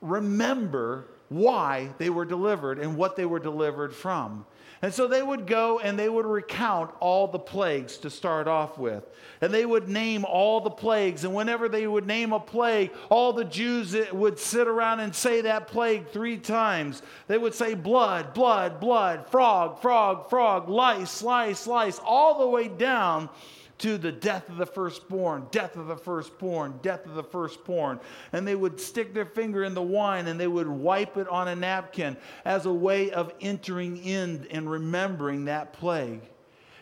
[0.00, 4.46] remember why they were delivered and what they were delivered from.
[4.82, 8.76] And so they would go and they would recount all the plagues to start off
[8.76, 9.04] with.
[9.40, 11.24] And they would name all the plagues.
[11.24, 15.40] And whenever they would name a plague, all the Jews would sit around and say
[15.42, 17.02] that plague three times.
[17.26, 22.68] They would say blood, blood, blood, frog, frog, frog, lice, lice, lice, all the way
[22.68, 23.30] down
[23.78, 28.00] to the death of the firstborn, death of the firstborn, death of the firstborn.
[28.32, 31.48] And they would stick their finger in the wine and they would wipe it on
[31.48, 36.22] a napkin as a way of entering in and remembering that plague.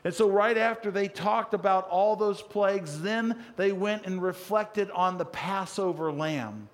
[0.05, 4.91] And so, right after they talked about all those plagues, then they went and reflected
[4.91, 6.69] on the Passover lamb.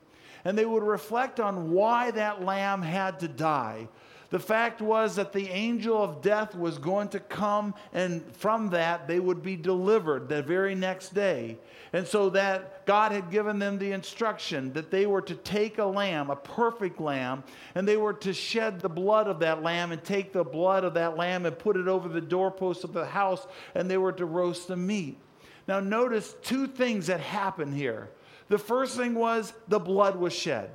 [0.45, 3.89] And they would reflect on why that lamb had to die
[4.31, 9.09] the fact was that the angel of death was going to come, and from that,
[9.09, 11.59] they would be delivered the very next day.
[11.93, 15.85] And so that God had given them the instruction that they were to take a
[15.85, 17.43] lamb, a perfect lamb,
[17.75, 20.95] and they were to shed the blood of that lamb and take the blood of
[20.95, 24.25] that lamb and put it over the doorpost of the house, and they were to
[24.25, 25.19] roast the meat.
[25.67, 28.11] Now, notice two things that happen here.
[28.49, 30.71] The first thing was the blood was shed.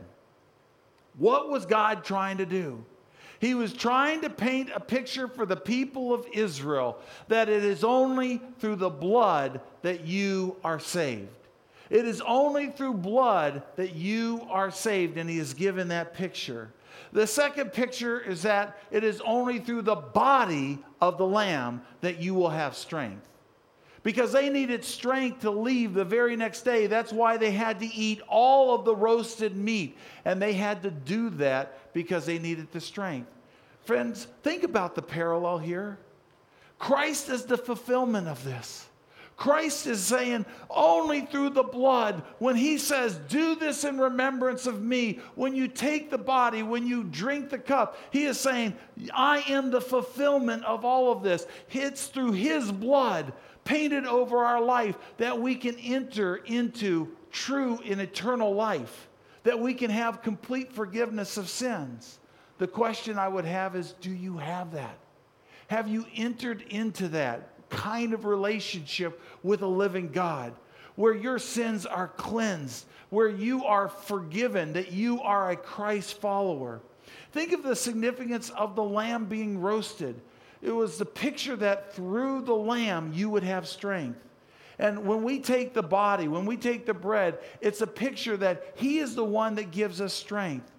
[1.17, 2.83] What was God trying to do?
[3.39, 7.83] He was trying to paint a picture for the people of Israel that it is
[7.83, 11.29] only through the blood that you are saved.
[11.89, 16.71] It is only through blood that you are saved, and he has given that picture.
[17.11, 22.19] The second picture is that it is only through the body of the Lamb that
[22.19, 23.27] you will have strength.
[24.05, 26.85] Because they needed strength to leave the very next day.
[26.85, 29.97] That's why they had to eat all of the roasted meat.
[30.25, 33.31] And they had to do that because they needed the strength.
[33.83, 35.97] Friends, think about the parallel here.
[36.77, 38.87] Christ is the fulfillment of this.
[39.37, 44.83] Christ is saying, only through the blood, when he says, Do this in remembrance of
[44.83, 48.75] me, when you take the body, when you drink the cup, he is saying,
[49.11, 51.47] I am the fulfillment of all of this.
[51.71, 53.33] It's through his blood
[53.65, 59.09] painted over our life that we can enter into true and eternal life
[59.45, 62.19] that we can have complete forgiveness of sins.
[62.57, 64.97] The question I would have is do you have that?
[65.67, 70.53] Have you entered into that kind of relationship with a living God
[70.95, 76.81] where your sins are cleansed, where you are forgiven, that you are a Christ follower?
[77.31, 80.19] Think of the significance of the lamb being roasted.
[80.65, 84.19] It was the picture that through the lamb you would have strength.
[84.79, 88.73] And when we take the body, when we take the bread, it's a picture that
[88.73, 90.71] He is the one that gives us strength.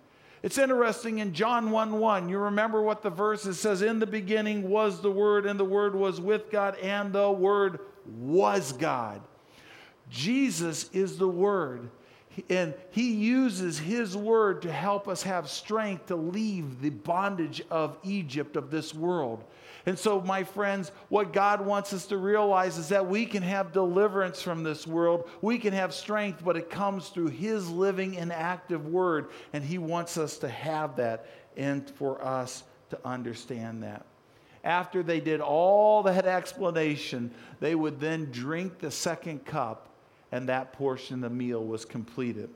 [0.43, 4.69] It's interesting in John 1 1, you remember what the verse says, In the beginning
[4.69, 9.23] was the Word, and the Word was with God, and the Word was God.
[10.11, 11.89] Jesus is the Word.
[12.51, 17.97] And he uses his word to help us have strength to leave the bondage of
[18.03, 19.43] Egypt, of this world.
[19.87, 23.73] And so, my friends, what God wants us to realize is that we can have
[23.73, 25.31] deliverance from this world.
[25.41, 29.29] We can have strength, but it comes through His living and active word.
[29.53, 31.27] And He wants us to have that
[31.57, 34.05] and for us to understand that.
[34.65, 37.31] After they did all that explanation,
[37.61, 39.89] they would then drink the second cup,
[40.33, 42.51] and that portion of the meal was completed.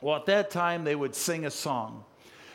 [0.00, 2.04] Well, at that time, they would sing a song.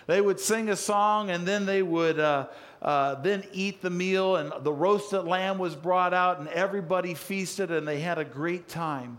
[0.08, 2.48] They would sing a song and then they would uh,
[2.86, 7.72] uh, then eat the meal, and the roasted lamb was brought out, and everybody feasted
[7.72, 9.18] and they had a great time.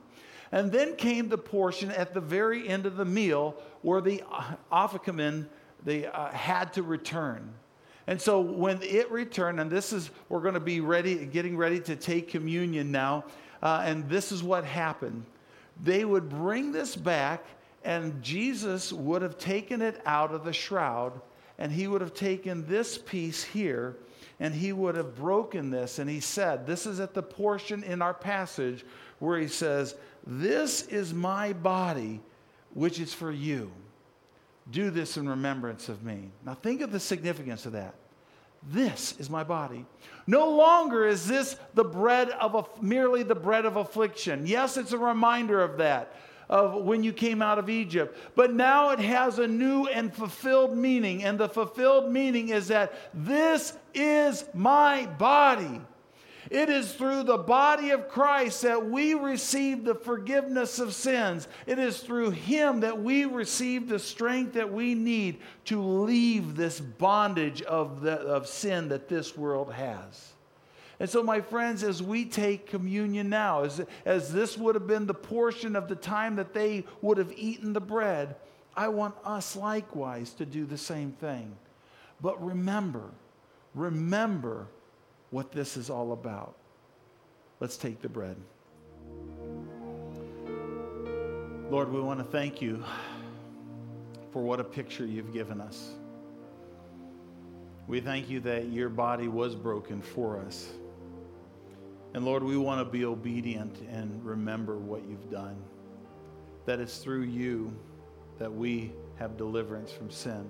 [0.52, 4.22] And then came the portion at the very end of the meal where the
[4.70, 5.48] Afikomen,
[5.84, 7.52] they uh, had to return.
[8.06, 11.80] And so when it returned, and this is, we're going to be ready, getting ready
[11.80, 13.24] to take communion now,
[13.64, 15.24] uh, and this is what happened.
[15.82, 17.44] They would bring this back,
[17.82, 21.20] and Jesus would have taken it out of the shroud,
[21.58, 23.96] and he would have taken this piece here,
[24.38, 25.98] and he would have broken this.
[25.98, 28.84] And he said, This is at the portion in our passage
[29.18, 29.94] where he says,
[30.26, 32.20] This is my body,
[32.74, 33.70] which is for you.
[34.70, 36.30] Do this in remembrance of me.
[36.44, 37.94] Now, think of the significance of that.
[38.68, 39.86] This is my body.
[40.26, 44.46] No longer is this the bread of a, merely the bread of affliction.
[44.46, 46.16] Yes, it's a reminder of that,
[46.48, 48.16] of when you came out of Egypt.
[48.34, 51.24] But now it has a new and fulfilled meaning.
[51.24, 55.80] And the fulfilled meaning is that this is my body
[56.50, 61.48] it is through the body of Christ that we receive the forgiveness of sins.
[61.66, 66.80] It is through Him that we receive the strength that we need to leave this
[66.80, 70.32] bondage of, the, of sin that this world has.
[70.98, 75.06] And so, my friends, as we take communion now, as, as this would have been
[75.06, 78.36] the portion of the time that they would have eaten the bread,
[78.74, 81.54] I want us likewise to do the same thing.
[82.20, 83.10] But remember,
[83.74, 84.68] remember
[85.30, 86.54] what this is all about.
[87.60, 88.36] Let's take the bread.
[91.70, 92.82] Lord, we want to thank you
[94.32, 95.90] for what a picture you've given us.
[97.86, 100.68] We thank you that your body was broken for us.
[102.16, 105.54] And Lord, we want to be obedient and remember what you've done.
[106.64, 107.70] That it's through you
[108.38, 110.48] that we have deliverance from sin.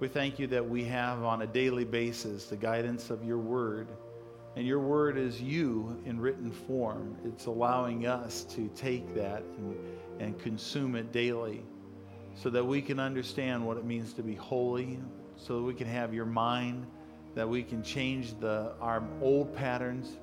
[0.00, 3.88] We thank you that we have on a daily basis the guidance of your word.
[4.54, 7.16] And your word is you in written form.
[7.24, 9.74] It's allowing us to take that and,
[10.20, 11.62] and consume it daily
[12.34, 14.98] so that we can understand what it means to be holy,
[15.38, 16.86] so that we can have your mind,
[17.34, 20.18] that we can change the, our old patterns,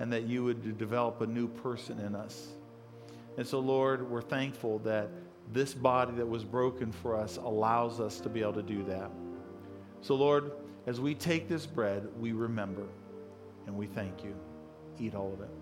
[0.00, 2.48] and that you would develop a new person in us.
[3.36, 5.08] And so, Lord, we're thankful that
[5.52, 9.10] this body that was broken for us allows us to be able to do that.
[10.00, 10.52] So, Lord,
[10.86, 12.86] as we take this bread, we remember
[13.66, 14.34] and we thank you.
[14.98, 15.59] Eat all of it.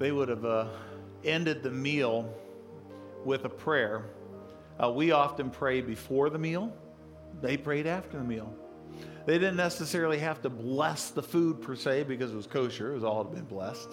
[0.00, 0.66] They would have uh,
[1.24, 2.34] ended the meal
[3.22, 4.06] with a prayer.
[4.82, 6.72] Uh, we often pray before the meal,
[7.42, 8.50] they prayed after the meal.
[9.26, 12.94] They didn't necessarily have to bless the food per se because it was kosher, it
[12.94, 13.90] was all had been blessed.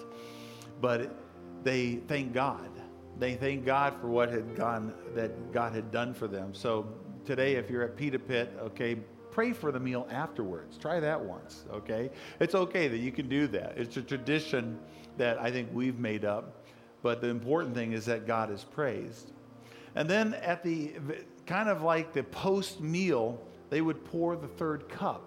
[0.80, 1.14] But
[1.62, 2.70] they thank God.
[3.18, 6.54] They thank God for what had gone that God had done for them.
[6.54, 6.86] So
[7.26, 8.96] today, if you're at Pita Pit, okay,
[9.30, 10.78] pray for the meal afterwards.
[10.78, 12.10] Try that once, okay?
[12.40, 13.74] It's okay that you can do that.
[13.76, 14.78] It's a tradition
[15.18, 16.66] that I think we've made up.
[17.02, 19.30] But the important thing is that God is praised.
[19.94, 20.94] And then at the
[21.46, 23.40] kind of like the post meal,
[23.70, 25.22] they would pour the third cup.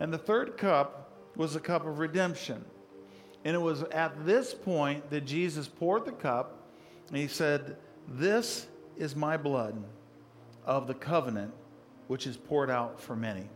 [0.00, 2.64] And the third cup was a cup of redemption.
[3.44, 6.56] And it was at this point that Jesus poured the cup
[7.08, 7.76] and he said,
[8.08, 9.82] This is my blood
[10.64, 11.52] of the covenant,
[12.08, 13.48] which is poured out for many.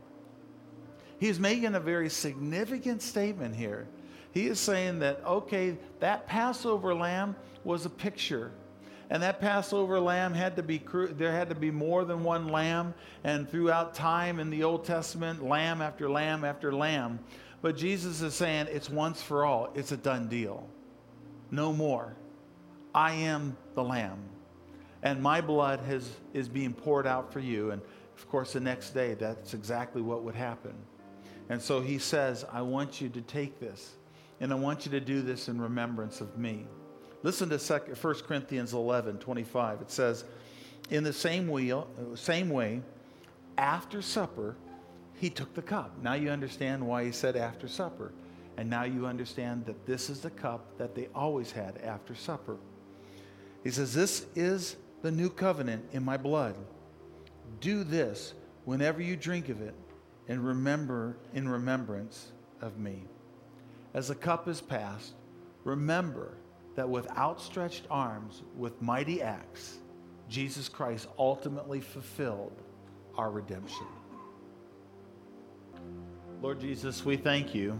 [1.19, 3.87] He's making a very significant statement here.
[4.35, 8.53] He is saying that, okay, that Passover lamb was a picture
[9.11, 10.83] and that Passover lamb had to be,
[11.13, 12.95] there had to be more than one lamb.
[13.23, 17.21] And throughout time in the Old Testament, lamb after lamb after lamb.
[17.63, 20.69] But Jesus is saying it's once for all, it's a done deal.
[21.51, 22.17] No more.
[22.95, 24.19] I am the lamb.
[25.03, 27.73] And my blood has, is being poured out for you.
[27.73, 27.83] And
[28.17, 30.75] of course, the next day, that's exactly what would happen.
[31.51, 33.93] And so he says, I want you to take this,
[34.41, 36.67] and I want you to do this in remembrance of me.
[37.23, 39.81] Listen to 1 Corinthians 11 25.
[39.83, 40.25] It says,
[40.91, 41.73] In the same way,
[42.15, 42.83] same way,
[43.57, 44.57] after supper,
[45.15, 45.93] he took the cup.
[46.03, 48.13] Now you understand why he said after supper.
[48.57, 52.57] And now you understand that this is the cup that they always had after supper.
[53.65, 56.57] He says, This is the new covenant in my blood.
[57.61, 59.75] Do this whenever you drink of it
[60.29, 63.05] and remember in remembrance of me.
[63.95, 65.15] As the cup is passed,
[65.63, 66.37] remember
[66.75, 69.79] that with outstretched arms, with mighty acts,
[70.29, 72.61] Jesus Christ ultimately fulfilled
[73.17, 73.87] our redemption.
[76.43, 77.79] Lord Jesus, we thank you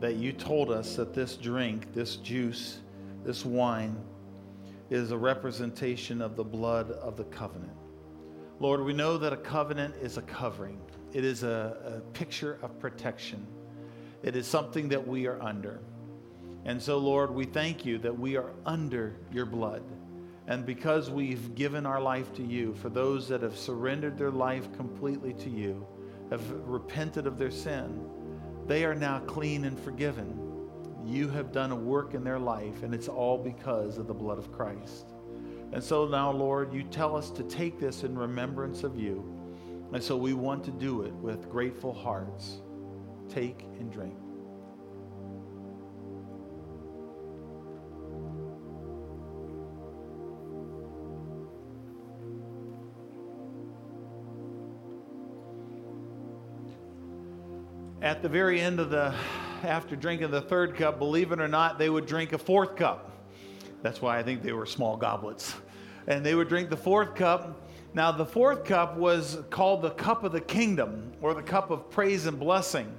[0.00, 2.80] that you told us that this drink, this juice,
[3.24, 3.96] this wine
[4.90, 7.72] is a representation of the blood of the covenant.
[8.58, 10.80] Lord, we know that a covenant is a covering,
[11.12, 13.46] it is a, a picture of protection,
[14.26, 15.80] it is something that we are under.
[16.64, 19.84] And so, Lord, we thank you that we are under your blood.
[20.48, 24.72] And because we've given our life to you, for those that have surrendered their life
[24.76, 25.86] completely to you,
[26.30, 28.04] have repented of their sin,
[28.66, 30.36] they are now clean and forgiven.
[31.04, 34.38] You have done a work in their life, and it's all because of the blood
[34.38, 35.06] of Christ.
[35.72, 39.24] And so now, Lord, you tell us to take this in remembrance of you.
[39.92, 42.58] And so we want to do it with grateful hearts.
[43.28, 44.16] Take and drink.
[58.06, 59.12] at the very end of the,
[59.64, 63.10] after drinking the third cup, believe it or not, they would drink a fourth cup.
[63.82, 65.56] That's why I think they were small goblets.
[66.06, 67.68] And they would drink the fourth cup.
[67.94, 71.90] Now, the fourth cup was called the cup of the kingdom or the cup of
[71.90, 72.94] praise and blessing.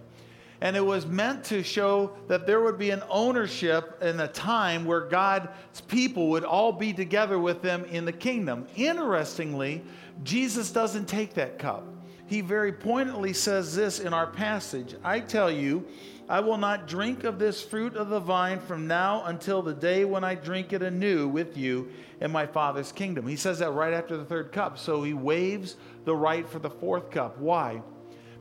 [0.62, 4.86] And it was meant to show that there would be an ownership in a time
[4.86, 8.68] where God's people would all be together with them in the kingdom.
[8.76, 9.84] Interestingly,
[10.24, 11.84] Jesus doesn't take that cup
[12.28, 15.86] he very pointedly says this in our passage I tell you,
[16.30, 20.03] I will not drink of this fruit of the vine from now until the day
[20.03, 21.89] when I drink it anew with you
[22.20, 23.26] in my Father's kingdom.
[23.26, 24.78] He says that right after the third cup.
[24.78, 27.38] So he waives the right for the fourth cup.
[27.38, 27.82] Why?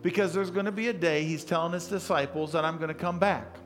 [0.07, 2.95] Because there's going to be a day, he's telling his disciples, that I'm going to
[2.95, 3.57] come back.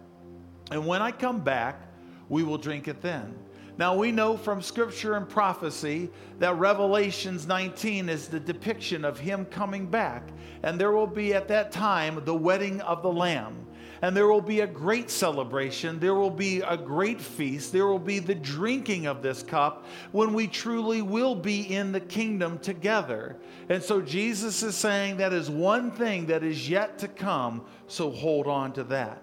[0.71, 1.83] And when I come back,
[2.31, 3.35] we will drink it then.
[3.77, 9.45] Now we know from scripture and prophecy that Revelations 19 is the depiction of him
[9.45, 10.31] coming back.
[10.63, 13.67] And there will be at that time the wedding of the Lamb.
[14.03, 16.01] And there will be a great celebration.
[16.01, 17.73] There will be a great feast.
[17.73, 22.01] There will be the drinking of this cup when we truly will be in the
[22.01, 23.37] kingdom together.
[23.69, 27.63] And so Jesus is saying that is one thing that is yet to come.
[27.89, 29.23] So hold on to that.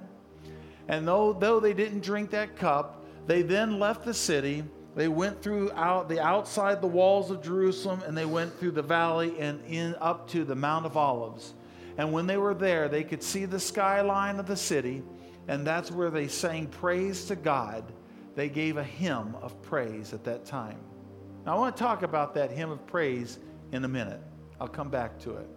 [0.87, 4.63] And though, though they didn't drink that cup, they then left the city.
[4.95, 8.81] They went through out the outside the walls of Jerusalem and they went through the
[8.81, 11.53] valley and in up to the Mount of Olives.
[11.97, 15.03] And when they were there, they could see the skyline of the city,
[15.47, 17.83] and that's where they sang praise to God.
[18.35, 20.79] They gave a hymn of praise at that time.
[21.45, 23.39] Now, I want to talk about that hymn of praise
[23.71, 24.21] in a minute.
[24.61, 25.47] I'll come back to it.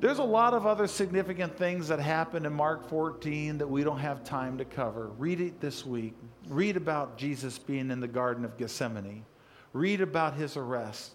[0.00, 3.98] There's a lot of other significant things that happen in Mark 14 that we don't
[3.98, 5.08] have time to cover.
[5.18, 6.14] Read it this week.
[6.48, 9.24] Read about Jesus being in the Garden of Gethsemane.
[9.72, 11.14] Read about his arrest.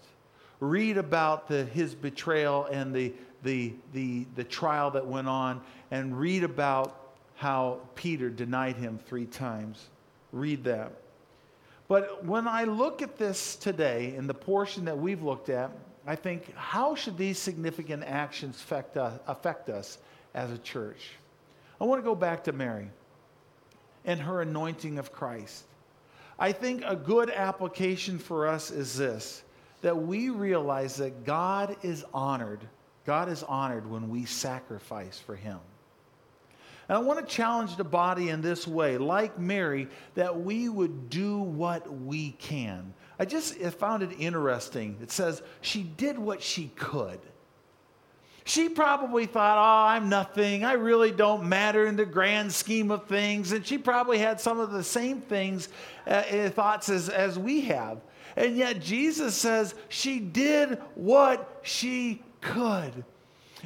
[0.59, 3.13] Read about the, his betrayal and the,
[3.43, 5.61] the, the, the trial that went on.
[5.91, 9.89] And read about how Peter denied him three times.
[10.31, 10.91] Read that.
[11.87, 15.71] But when I look at this today, in the portion that we've looked at,
[16.05, 19.99] I think, how should these significant actions affect us, affect us
[20.33, 21.11] as a church?
[21.79, 22.89] I want to go back to Mary
[24.05, 25.63] and her anointing of Christ.
[26.39, 29.43] I think a good application for us is this
[29.81, 32.61] that we realize that God is honored.
[33.05, 35.59] God is honored when we sacrifice for Him.
[36.89, 41.09] And I want to challenge the body in this way, like Mary, that we would
[41.09, 42.93] do what we can.
[43.17, 44.97] I just found it interesting.
[45.01, 47.19] It says she did what she could.
[48.45, 50.65] She probably thought, oh, I'm nothing.
[50.65, 53.53] I really don't matter in the grand scheme of things.
[53.53, 55.69] And she probably had some of the same things,
[56.05, 58.01] uh, thoughts as, as we have.
[58.35, 63.03] And yet Jesus says she did what she could.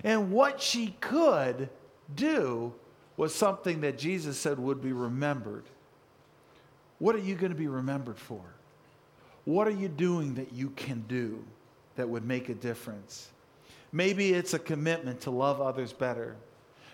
[0.04, 1.70] And what she could
[2.16, 2.74] do
[3.18, 5.64] was something that Jesus said would be remembered.
[7.00, 8.42] What are you going to be remembered for?
[9.46, 11.44] What are you doing that you can do
[11.96, 13.30] that would make a difference?
[13.92, 16.36] Maybe it's a commitment to love others better.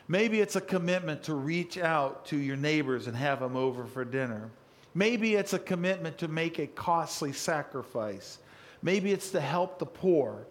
[0.08, 4.06] Maybe it's a commitment to reach out to your neighbors and have them over for
[4.06, 4.50] dinner.
[4.94, 8.38] Maybe it's a commitment to make a costly sacrifice.
[8.82, 10.46] Maybe it's to help the poor.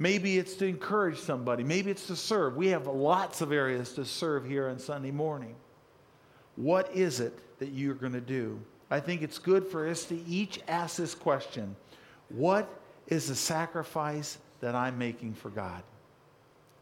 [0.00, 1.64] Maybe it's to encourage somebody.
[1.64, 2.56] Maybe it's to serve.
[2.56, 5.56] We have lots of areas to serve here on Sunday morning.
[6.54, 8.60] What is it that you're going to do?
[8.90, 11.74] I think it's good for us to each ask this question
[12.28, 12.70] What
[13.08, 15.82] is the sacrifice that I'm making for God?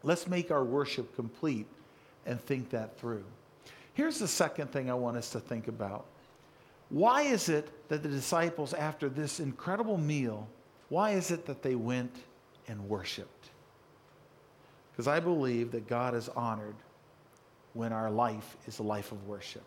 [0.03, 1.65] Let's make our worship complete
[2.27, 3.23] and think that through.
[3.95, 6.05] Here's the second thing I want us to think about.
[6.89, 10.47] Why is it that the disciples, after this incredible meal,
[10.89, 12.15] why is it that they went
[12.67, 13.49] and worshiped.
[14.91, 16.75] Because I believe that God is honored
[17.73, 19.63] when our life is a life of worship.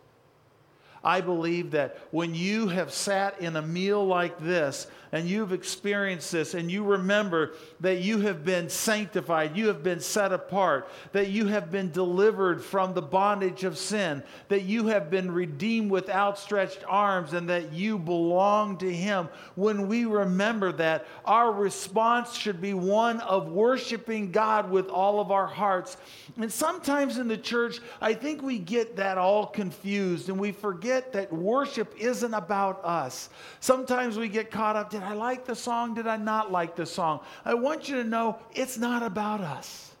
[1.03, 6.31] I believe that when you have sat in a meal like this and you've experienced
[6.31, 11.29] this and you remember that you have been sanctified, you have been set apart, that
[11.29, 16.07] you have been delivered from the bondage of sin, that you have been redeemed with
[16.07, 22.61] outstretched arms, and that you belong to Him, when we remember that, our response should
[22.61, 25.97] be one of worshiping God with all of our hearts.
[26.37, 30.90] And sometimes in the church, I think we get that all confused and we forget
[30.91, 33.29] forget that worship isn't about us.
[33.59, 35.93] Sometimes we get caught up did I like the song?
[35.93, 37.21] Did I not like the song?
[37.45, 39.91] I want you to know it's not about us,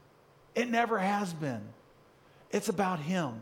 [0.55, 1.61] it never has been.
[2.51, 3.39] It's about Him.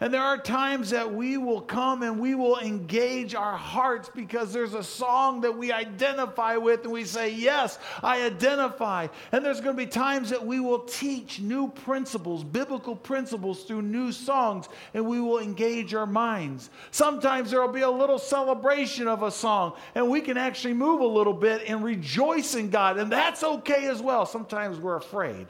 [0.00, 4.52] And there are times that we will come and we will engage our hearts because
[4.52, 9.08] there's a song that we identify with and we say, Yes, I identify.
[9.32, 13.82] And there's going to be times that we will teach new principles, biblical principles through
[13.82, 16.70] new songs, and we will engage our minds.
[16.90, 21.00] Sometimes there will be a little celebration of a song, and we can actually move
[21.00, 22.98] a little bit and rejoice in God.
[22.98, 24.26] And that's okay as well.
[24.26, 25.46] Sometimes we're afraid.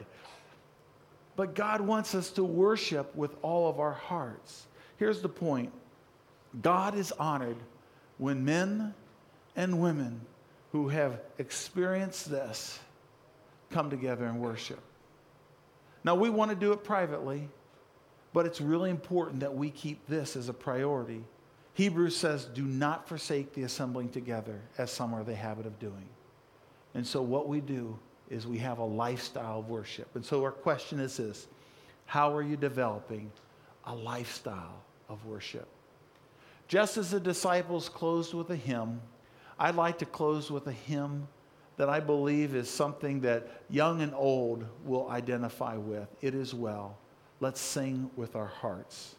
[1.37, 4.65] But God wants us to worship with all of our hearts.
[4.97, 5.71] Here's the point
[6.61, 7.57] God is honored
[8.17, 8.93] when men
[9.55, 10.19] and women
[10.71, 12.79] who have experienced this
[13.69, 14.79] come together and worship.
[16.03, 17.49] Now, we want to do it privately,
[18.33, 21.23] but it's really important that we keep this as a priority.
[21.75, 26.09] Hebrews says, Do not forsake the assembling together, as some are the habit of doing.
[26.95, 27.99] And so, what we do
[28.29, 30.07] is we have a lifestyle of worship.
[30.15, 31.47] And so our question is this
[32.05, 33.31] How are you developing
[33.85, 35.67] a lifestyle of worship?
[36.67, 39.01] Just as the disciples closed with a hymn,
[39.57, 41.27] I'd like to close with a hymn
[41.77, 46.07] that I believe is something that young and old will identify with.
[46.21, 46.97] It is well.
[47.39, 49.15] Let's sing with our hearts.